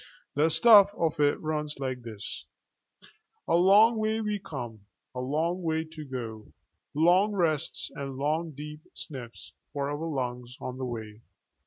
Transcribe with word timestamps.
The 0.33 0.49
stuff 0.49 0.89
of 0.97 1.19
it 1.19 1.39
runs 1.39 1.77
like 1.77 2.01
this:A 2.01 3.53
long 3.53 3.97
way 3.97 4.19
we 4.19 4.39
come; 4.39 4.87
a 5.13 5.19
long 5.19 5.61
way 5.61 5.83
to 5.91 6.03
go; 6.03 6.51
long 6.95 7.33
rests 7.33 7.91
and 7.93 8.15
long 8.17 8.49
deep 8.49 8.81
sniffs 8.95 9.53
for 9.73 9.91
our 9.91 10.05
lungs 10.07 10.57
on 10.59 10.79
the 10.79 10.85
way. 10.85 11.21